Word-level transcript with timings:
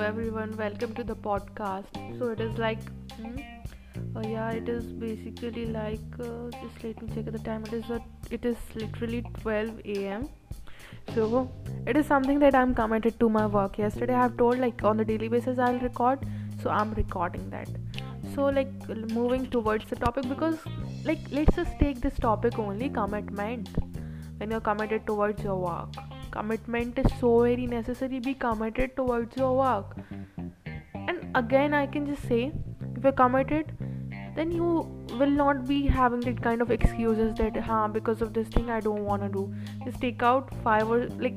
everyone 0.00 0.56
welcome 0.56 0.94
to 0.94 1.02
the 1.02 1.14
podcast. 1.16 2.18
So 2.18 2.28
it 2.28 2.40
is 2.40 2.56
like 2.56 2.78
hmm? 3.16 3.38
uh, 4.16 4.20
yeah 4.20 4.50
it 4.50 4.68
is 4.68 4.92
basically 4.92 5.66
like 5.66 6.18
uh, 6.20 6.50
just 6.62 6.84
let 6.84 7.02
me 7.02 7.08
check 7.14 7.32
the 7.32 7.38
time. 7.38 7.64
It 7.64 7.72
is 7.72 7.90
uh, 7.90 7.98
it 8.30 8.44
is 8.44 8.56
literally 8.76 9.22
12 9.40 9.80
a.m 9.84 10.28
so 11.14 11.50
it 11.86 11.96
is 11.96 12.06
something 12.06 12.38
that 12.38 12.54
i'm 12.54 12.74
committed 12.74 13.18
to 13.20 13.28
my 13.28 13.46
work. 13.46 13.78
Yesterday 13.78 14.14
i 14.14 14.22
have 14.22 14.36
told 14.36 14.58
like 14.58 14.84
on 14.84 14.98
the 14.98 15.04
daily 15.04 15.28
basis 15.28 15.58
i'll 15.58 15.80
record. 15.80 16.20
So 16.62 16.70
i'm 16.70 16.92
recording 16.94 17.48
that. 17.50 17.68
So 18.34 18.44
like 18.44 18.70
moving 19.12 19.46
towards 19.46 19.86
the 19.86 19.96
topic 19.96 20.28
because 20.28 20.58
like 21.04 21.18
let's 21.30 21.56
just 21.56 21.78
take 21.80 22.00
this 22.00 22.18
topic 22.18 22.58
only 22.58 22.88
commitment. 22.88 23.68
When 24.36 24.52
you're 24.52 24.60
committed 24.60 25.06
towards 25.06 25.42
your 25.42 25.56
work 25.56 26.17
commitment 26.30 26.98
is 26.98 27.10
so 27.20 27.42
very 27.42 27.66
necessary 27.66 28.20
be 28.20 28.34
committed 28.34 28.94
towards 28.96 29.36
your 29.36 29.56
work. 29.56 29.96
And 30.94 31.36
again 31.36 31.74
i 31.74 31.86
can 31.86 32.06
just 32.06 32.22
say 32.28 32.52
if 32.96 33.02
you're 33.02 33.12
committed 33.12 33.72
then 34.36 34.50
you 34.52 34.86
will 35.20 35.30
not 35.30 35.66
be 35.66 35.86
having 35.86 36.20
that 36.20 36.42
kind 36.42 36.62
of 36.62 36.70
excuses 36.70 37.34
that 37.36 37.56
huh 37.56 37.88
because 37.88 38.22
of 38.22 38.34
this 38.34 38.48
thing 38.48 38.70
i 38.70 38.80
don't 38.80 39.04
want 39.04 39.22
to 39.22 39.28
do. 39.28 39.52
Just 39.84 40.00
take 40.00 40.22
out 40.22 40.52
five 40.62 40.88
or 40.88 41.06
like 41.26 41.36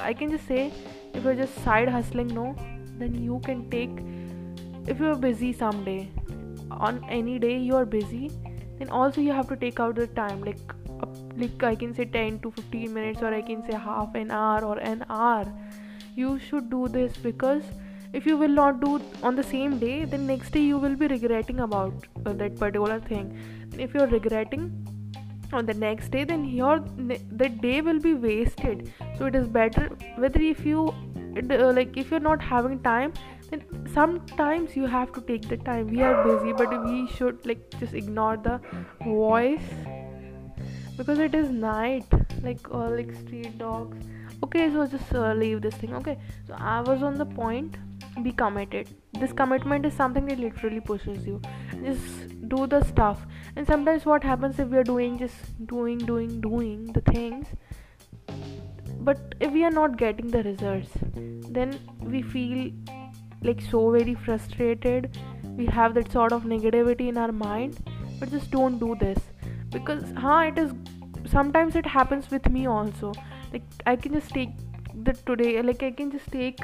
i 0.00 0.12
can 0.12 0.30
just 0.30 0.46
say 0.46 0.72
if 1.12 1.24
you're 1.24 1.34
just 1.34 1.62
side 1.64 1.88
hustling 1.88 2.28
no 2.28 2.54
then 2.98 3.14
you 3.14 3.40
can 3.44 3.68
take 3.70 3.90
if 4.86 4.98
you're 4.98 5.16
busy 5.16 5.52
someday 5.52 6.08
on 6.70 7.04
any 7.08 7.38
day 7.38 7.56
you 7.58 7.74
are 7.76 7.84
busy 7.84 8.30
then 8.78 8.88
also 8.90 9.20
you 9.20 9.32
have 9.32 9.48
to 9.48 9.56
take 9.56 9.80
out 9.80 9.94
the 9.94 10.06
time 10.08 10.42
like 10.42 10.74
like 11.36 11.62
i 11.62 11.74
can 11.74 11.94
say 11.94 12.04
10 12.04 12.38
to 12.40 12.50
15 12.50 12.94
minutes 12.94 13.22
or 13.22 13.32
i 13.34 13.40
can 13.42 13.62
say 13.68 13.78
half 13.86 14.14
an 14.14 14.30
hour 14.30 14.64
or 14.64 14.78
an 14.78 15.04
hour. 15.08 15.52
You 16.16 16.38
should 16.38 16.70
do 16.70 16.86
this 16.86 17.16
because 17.16 17.62
if 18.12 18.26
you 18.26 18.36
will 18.36 18.56
not 18.56 18.80
do 18.80 19.00
on 19.22 19.34
the 19.34 19.42
same 19.42 19.78
day 19.78 20.04
then 20.04 20.26
next 20.26 20.50
day 20.56 20.60
you 20.60 20.78
will 20.78 20.94
be 20.94 21.08
regretting 21.08 21.60
about 21.60 22.06
uh, 22.24 22.32
that 22.32 22.56
particular 22.56 23.00
thing. 23.00 23.36
If 23.76 23.94
you're 23.94 24.06
regretting 24.06 24.68
on 25.52 25.66
the 25.66 25.74
next 25.74 26.10
day 26.10 26.22
then 26.24 26.44
your 26.44 26.78
the 26.98 27.48
day 27.48 27.80
will 27.80 27.98
be 27.98 28.14
wasted. 28.14 28.92
So 29.18 29.26
it 29.26 29.34
is 29.34 29.48
better 29.48 29.88
whether 30.16 30.40
if 30.40 30.64
you 30.64 30.94
uh, 31.36 31.72
like 31.72 31.96
if 31.96 32.12
you're 32.12 32.26
not 32.28 32.40
having 32.40 32.78
time 32.84 33.12
then 33.50 33.64
sometimes 33.92 34.76
you 34.76 34.86
have 34.86 35.12
to 35.14 35.20
take 35.20 35.48
the 35.48 35.56
time. 35.56 35.88
We 35.88 36.02
are 36.02 36.22
busy 36.22 36.52
but 36.52 36.84
we 36.84 37.08
should 37.08 37.44
like 37.44 37.68
just 37.80 37.94
ignore 37.94 38.36
the 38.36 38.60
voice 39.02 39.74
because 40.96 41.18
it 41.18 41.34
is 41.34 41.50
night 41.50 42.06
like 42.42 42.68
uh, 42.70 42.90
like 42.90 43.12
street 43.14 43.58
dogs. 43.58 43.96
Okay 44.42 44.70
so 44.72 44.86
just 44.86 45.14
uh, 45.14 45.32
leave 45.32 45.62
this 45.62 45.74
thing 45.74 45.94
okay? 45.94 46.18
So 46.46 46.54
i 46.58 46.80
was 46.80 47.02
on 47.02 47.14
the 47.14 47.26
point 47.26 47.76
be 48.22 48.32
committed. 48.32 48.88
This 49.20 49.32
commitment 49.32 49.86
is 49.86 49.94
something 49.94 50.26
that 50.26 50.38
literally 50.38 50.80
pushes 50.80 51.26
you. 51.26 51.40
Just 51.84 52.48
do 52.48 52.66
the 52.66 52.82
stuff. 52.84 53.26
And 53.56 53.66
sometimes 53.66 54.06
what 54.06 54.22
happens 54.22 54.58
if 54.58 54.68
we 54.68 54.78
are 54.78 54.84
doing 54.84 55.18
just 55.18 55.66
doing 55.66 55.98
doing 55.98 56.40
doing 56.40 56.92
the 56.92 57.00
things 57.00 57.46
but 59.00 59.34
if 59.38 59.52
we 59.52 59.62
are 59.64 59.70
not 59.70 59.98
getting 59.98 60.30
the 60.30 60.42
results 60.42 60.88
then 61.56 61.78
we 62.00 62.22
feel 62.22 62.70
like 63.42 63.60
so 63.60 63.90
very 63.90 64.14
frustrated. 64.14 65.18
We 65.56 65.66
have 65.66 65.94
that 65.94 66.10
sort 66.10 66.32
of 66.32 66.44
negativity 66.44 67.08
in 67.08 67.18
our 67.18 67.32
mind. 67.32 67.78
But 68.18 68.30
just 68.30 68.50
don't 68.50 68.78
do 68.78 68.96
this 68.98 69.18
because 69.76 70.02
huh 70.24 70.40
it 70.50 70.58
is 70.58 70.72
sometimes 71.36 71.76
it 71.76 71.86
happens 71.86 72.30
with 72.30 72.48
me 72.50 72.66
also. 72.66 73.12
Like 73.52 73.62
i 73.86 73.96
can 73.96 74.12
just 74.14 74.30
take 74.30 74.50
the 75.06 75.12
today 75.30 75.62
like 75.62 75.82
i 75.82 75.90
can 75.90 76.10
just 76.10 76.30
take 76.32 76.60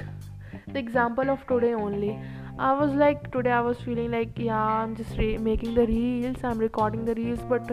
the 0.72 0.78
example 0.78 1.30
of 1.30 1.47
today 1.47 1.75
only. 1.75 2.19
I 2.58 2.72
was 2.78 2.92
like 2.92 3.30
today 3.33 3.52
i 3.58 3.61
was 3.61 3.80
feeling 3.80 4.11
like 4.11 4.39
yeah 4.39 4.64
i'm 4.80 4.95
just 4.96 5.17
re- 5.17 5.39
making 5.39 5.74
the 5.74 5.86
reels 5.86 6.45
i'm 6.45 6.58
recording 6.58 7.07
the 7.07 7.14
reels 7.14 7.40
but 7.48 7.70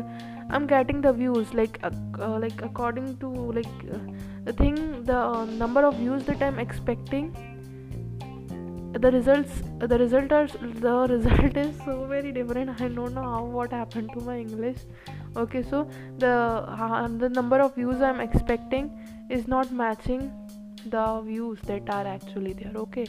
i'm 0.50 0.68
getting 0.68 1.02
the 1.02 1.12
views. 1.14 1.54
Like 1.54 1.80
uh, 1.84 2.38
like 2.46 2.62
according 2.62 3.18
to 3.18 3.30
like 3.60 3.76
uh, 3.94 4.00
the 4.46 4.54
thing 4.54 5.04
the 5.04 5.18
uh, 5.18 5.46
number 5.46 5.86
of 5.86 5.96
views 5.96 6.24
that 6.26 6.42
i'm 6.42 6.60
expecting 6.60 7.36
the 8.98 9.12
results 9.12 9.62
the 9.80 9.98
result 9.98 10.32
are 10.32 10.48
the 10.86 10.96
result 11.10 11.58
is 11.58 11.78
so 11.86 12.06
very 12.06 12.32
different. 12.32 12.82
I 12.82 12.88
don't 12.88 13.14
know 13.14 13.24
how 13.24 13.44
what 13.44 13.72
happened 13.72 14.10
to 14.14 14.22
my 14.22 14.38
english. 14.40 14.78
Okay 15.36 15.64
so 15.64 15.90
the 16.18 16.34
uh, 16.34 17.08
the 17.24 17.30
number 17.30 17.60
of 17.60 17.76
views 17.76 18.02
i'm 18.02 18.20
expecting 18.20 18.92
is 19.30 19.48
not 19.48 19.72
matching 19.72 20.32
the 20.86 21.22
views 21.22 21.60
that 21.72 21.90
are 21.90 22.06
actually 22.08 22.54
there. 22.54 22.74
Okay 22.76 23.08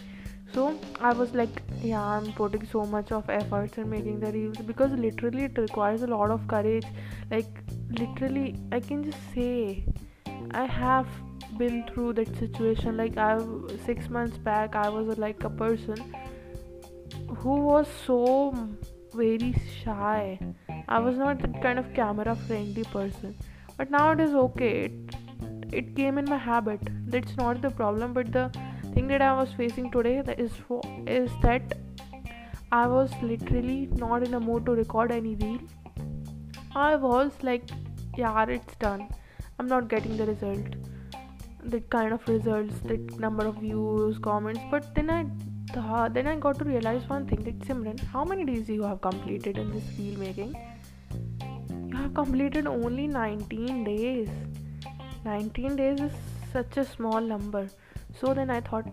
so 0.55 0.67
i 1.01 1.13
was 1.13 1.33
like 1.35 1.63
yeah 1.83 2.03
i'm 2.03 2.33
putting 2.33 2.67
so 2.67 2.85
much 2.97 3.13
of 3.13 3.29
efforts 3.29 3.77
in 3.77 3.91
making 3.91 4.19
the 4.21 4.33
reels 4.33 4.57
because 4.69 4.93
literally 4.93 5.45
it 5.45 5.59
requires 5.59 6.03
a 6.03 6.07
lot 6.07 6.31
of 6.31 6.47
courage. 6.49 6.87
Like 7.31 7.65
literally 7.91 8.55
i 8.73 8.81
can 8.81 9.05
just 9.05 9.35
say 9.35 9.85
i 10.53 10.67
have 10.67 11.07
been 11.57 11.85
through 11.89 12.13
that 12.13 12.35
situation 12.37 12.97
like 12.97 13.17
i 13.17 13.39
six 13.85 14.09
months 14.09 14.39
back 14.39 14.77
i 14.77 14.89
was 14.89 15.19
like 15.19 15.43
a 15.45 15.51
person 15.51 16.15
who 17.37 17.61
was 17.61 17.87
so 18.07 18.55
very 19.15 19.55
shy. 19.83 20.39
I 20.89 20.99
was 20.99 21.17
not 21.17 21.41
that 21.41 21.61
kind 21.63 21.79
of 21.79 21.93
camera 21.95 22.35
friendly 22.47 22.85
person. 22.85 23.35
But 23.77 23.91
now 23.91 24.13
it 24.13 24.21
is 24.21 24.35
okay. 24.35 24.85
It, 24.85 25.15
it 25.73 25.97
came 25.97 26.19
in 26.19 26.25
my 26.25 26.39
habit. 26.39 26.81
That's 27.07 27.37
not 27.37 27.63
the 27.63 27.71
problem. 27.71 28.13
But 28.13 28.33
the 28.33 28.51
thing 28.95 29.07
that 29.09 29.23
i 29.23 29.33
was 29.39 29.53
facing 29.53 29.91
today 29.91 30.23
is 30.45 30.53
for 30.67 30.81
is 31.07 31.31
that 31.43 31.75
i 32.73 32.87
was 32.87 33.13
literally 33.23 33.89
not 34.05 34.23
in 34.29 34.35
a 34.39 34.41
mood 34.41 34.65
to 34.67 34.73
record 34.73 35.13
any 35.13 35.35
reel. 35.37 35.61
I 36.75 36.97
was 36.97 37.33
like 37.43 37.69
yeah 38.17 38.45
it's 38.57 38.77
done 38.77 39.09
i'm 39.59 39.67
not 39.67 39.89
getting 39.89 40.17
the 40.17 40.27
result. 40.27 40.67
That 41.65 41.91
kind 41.91 42.13
of 42.13 42.27
results 42.29 42.79
that 42.85 43.19
number 43.19 43.47
of 43.47 43.57
views 43.57 44.19
comments. 44.19 44.61
But 44.71 44.95
then 44.95 45.11
i 45.11 45.23
th- 45.73 46.13
then 46.13 46.29
i 46.33 46.37
got 46.37 46.59
to 46.61 46.65
realize 46.65 47.09
one 47.09 47.27
thing 47.27 47.43
that 47.49 47.59
simran 47.71 48.01
how 48.13 48.25
many 48.33 48.45
days 48.51 48.69
you 48.75 48.83
have 48.83 49.01
completed 49.01 49.59
in 49.59 49.73
this 49.73 49.91
reel 49.99 50.19
making? 50.21 50.55
You 51.43 51.97
have 51.97 52.15
completed 52.15 52.67
only 52.67 53.07
19 53.09 53.85
days. 53.85 54.29
19 55.25 55.77
days 55.77 56.01
is 56.01 56.13
such 56.53 56.77
a 56.77 56.85
small 56.85 57.21
number. 57.21 57.69
So 58.21 58.35
then 58.35 58.51
i 58.51 58.61
thought 58.61 58.87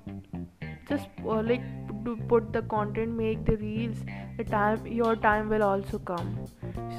just 0.89 1.07
uh, 1.25 1.41
like 1.41 1.63
to 2.05 2.15
put 2.29 2.51
the 2.53 2.61
content 2.73 3.11
make 3.23 3.45
the 3.45 3.57
reels 3.57 3.97
the 4.37 4.43
time 4.43 4.85
your 4.85 5.15
time 5.15 5.49
will 5.49 5.63
also 5.63 5.99
come 5.99 6.33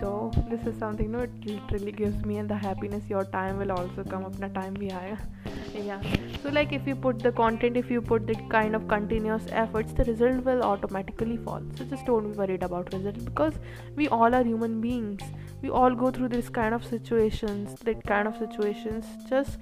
so 0.00 0.30
this 0.50 0.66
is 0.66 0.78
something 0.78 1.10
no 1.12 1.20
it 1.20 1.46
literally 1.46 1.92
gives 1.92 2.24
me 2.24 2.38
and 2.38 2.48
the 2.48 2.56
happiness. 2.56 3.02
Your 3.08 3.24
time 3.24 3.58
will 3.58 3.72
also 3.72 4.04
come 4.04 4.24
apna 4.24 4.52
time 4.54 4.74
bhi 4.82 4.90
aayega 4.90 5.46
yeah. 5.86 6.02
So 6.42 6.48
like 6.48 6.72
if 6.72 6.86
you 6.86 6.94
put 6.96 7.18
the 7.18 7.32
content 7.32 7.76
if 7.76 7.90
you 7.90 8.00
put 8.00 8.26
the 8.26 8.36
kind 8.50 8.74
of 8.74 8.88
continuous 8.88 9.46
efforts 9.50 9.92
the 9.92 10.04
result 10.04 10.44
will 10.44 10.62
automatically 10.62 11.36
fall. 11.38 11.62
So 11.78 11.84
just 11.84 12.06
don't 12.06 12.32
be 12.32 12.38
worried 12.38 12.62
about 12.62 12.92
result 12.92 13.24
because 13.24 13.54
we 13.94 14.08
all 14.08 14.34
are 14.34 14.44
human 14.44 14.80
beings. 14.80 15.22
We 15.62 15.70
all 15.70 15.94
go 15.94 16.10
through 16.10 16.28
this 16.28 16.48
kind 16.48 16.74
of 16.74 16.84
situations 16.84 17.78
that 17.80 18.04
kind 18.04 18.28
of 18.28 18.36
situations. 18.36 19.06
Just 19.28 19.58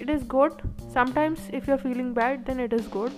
it 0.00 0.08
is 0.08 0.22
good. 0.22 0.62
Sometimes 0.92 1.48
if 1.52 1.66
you're 1.66 1.78
feeling 1.78 2.12
bad 2.14 2.46
then 2.46 2.60
it 2.60 2.72
is 2.72 2.86
good. 2.86 3.12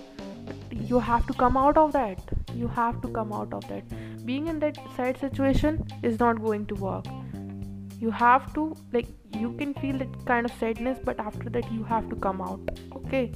You 0.71 0.99
have 0.99 1.27
to 1.27 1.33
come 1.33 1.57
out 1.57 1.77
of 1.77 1.91
that. 1.93 2.19
You 2.55 2.67
have 2.67 3.01
to 3.01 3.07
come 3.09 3.31
out 3.31 3.53
of 3.53 3.67
that 3.67 3.83
being 4.25 4.47
in 4.47 4.59
that 4.59 4.77
sad 4.95 5.17
situation 5.19 5.85
is 6.03 6.19
not 6.19 6.41
going 6.41 6.65
to 6.67 6.75
work. 6.75 7.05
You 7.99 8.11
have 8.11 8.53
to 8.53 8.75
like 8.93 9.07
you 9.33 9.53
can 9.57 9.73
feel 9.75 9.97
that 9.97 10.25
kind 10.25 10.45
of 10.45 10.51
sadness 10.59 10.99
but 11.03 11.19
after 11.19 11.49
that 11.49 11.71
you 11.71 11.83
have 11.83 12.09
to 12.09 12.15
come 12.15 12.41
out 12.41 12.59
okay? 12.95 13.31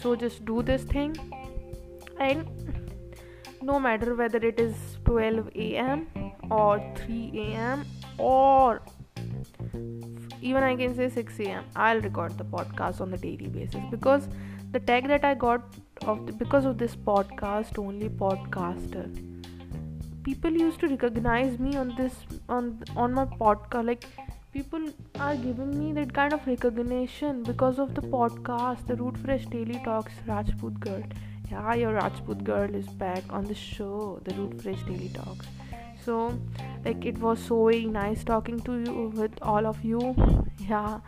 So 0.00 0.14
just 0.14 0.44
do 0.44 0.62
this 0.62 0.82
thing. 0.82 1.16
And 2.20 2.46
no 3.62 3.78
matter 3.78 4.14
whether 4.14 4.38
it 4.38 4.60
is 4.60 4.74
12 5.04 5.50
a.m 5.54 6.06
or 6.50 6.80
3 6.96 7.30
a.m 7.34 7.84
or 8.18 8.82
even 10.40 10.62
i 10.64 10.74
can 10.74 10.94
say 10.94 11.08
6 11.08 11.38
a.m 11.40 11.64
i'll 11.76 12.00
record 12.00 12.36
the 12.36 12.44
podcast 12.44 13.00
on 13.00 13.10
the 13.10 13.16
daily 13.18 13.48
basis. 13.48 13.80
Because 13.90 14.28
the 14.72 14.80
tag 14.80 15.08
that 15.08 15.24
i 15.24 15.34
got 15.34 15.62
of 16.06 16.26
the, 16.26 16.32
because 16.32 16.64
of 16.64 16.78
this 16.78 16.96
podcast 16.96 17.78
only 17.78 18.08
podcaster 18.08 19.06
people 20.24 20.50
used 20.50 20.80
to 20.80 20.88
recognize 20.88 21.58
me 21.58 21.76
on 21.76 21.94
this 21.96 22.14
on 22.48 22.82
on 22.96 23.14
my 23.14 23.24
podcast. 23.24 23.86
Like 23.86 24.04
people 24.52 24.86
are 25.18 25.34
giving 25.36 25.78
me 25.78 25.92
that 25.98 26.12
kind 26.12 26.32
of 26.32 26.46
recognition 26.46 27.42
because 27.42 27.78
of 27.78 27.94
the 27.94 28.02
podcast 28.14 28.86
the 28.86 28.96
root 28.96 29.18
fresh 29.24 29.46
daily 29.46 29.80
talks 29.84 30.12
rajput 30.26 30.78
girl. 30.80 31.02
Yeah 31.50 31.74
your 31.74 31.94
rajput 31.94 32.44
girl 32.44 32.74
is 32.82 32.86
back 33.04 33.32
on 33.40 33.44
the 33.44 33.54
show 33.54 34.20
the 34.24 34.34
root 34.34 34.62
fresh 34.62 34.82
daily 34.82 35.10
talks. 35.18 35.46
So 36.04 36.38
like 36.84 37.04
it 37.06 37.18
was 37.18 37.44
so 37.50 37.64
very 37.66 37.84
nice 37.86 38.24
talking 38.24 38.60
to 38.60 38.78
you 38.86 39.12
with 39.22 39.42
all 39.42 39.66
of 39.66 39.84
you. 39.84 40.14
Yeah 40.68 41.00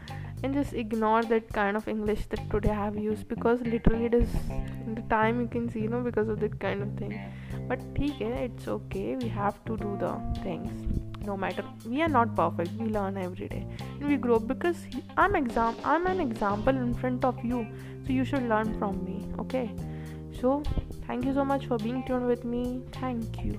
and 0.45 0.53
just 0.53 0.75
ignore 0.75 1.23
that 1.23 1.47
kind 1.57 1.77
of 1.79 1.87
english 1.93 2.27
that 2.33 2.43
today 2.55 2.71
i 2.71 2.81
have 2.81 2.97
used 3.03 3.27
because 3.29 3.61
literally 3.75 4.07
it 4.11 4.15
is 4.15 4.35
the 4.95 5.03
time 5.03 5.41
you 5.41 5.47
can 5.47 5.69
see 5.71 5.81
you 5.81 5.89
know 5.89 6.01
because 6.01 6.29
of 6.29 6.41
that 6.41 6.59
kind 6.61 6.83
of 6.83 6.93
thing. 6.99 7.19
But 7.69 7.81
okay 7.99 8.49
it's 8.49 8.69
okay. 8.69 9.17
We 9.17 9.29
have 9.29 9.65
to 9.67 9.77
do 9.77 9.97
the 9.99 10.13
things. 10.43 11.01
No 11.27 11.37
matter 11.37 11.65
we 11.87 12.03
are 12.03 12.09
not 12.09 12.35
perfect. 12.37 12.73
We 12.79 12.89
learn 12.89 13.17
every 13.17 13.49
day. 13.49 13.67
And 14.01 14.09
we 14.09 14.17
grow 14.17 14.39
because 14.39 14.87
i'm 15.17 15.37
exam 15.37 15.77
i'm 15.85 16.07
an 16.07 16.21
example 16.21 16.83
in 16.87 16.95
front 16.95 17.25
of 17.25 17.45
you. 17.45 17.67
So 18.07 18.13
you 18.13 18.25
should 18.25 18.49
learn 18.55 18.79
from 18.79 19.05
me. 19.05 19.21
Okay? 19.39 19.71
So 20.41 20.63
thank 21.07 21.25
you 21.25 21.35
so 21.35 21.45
much 21.45 21.67
for 21.67 21.79
being 21.79 22.05
tuned 22.07 22.27
with 22.27 22.45
me. 22.45 22.83
Thank 23.01 23.45
you 23.45 23.59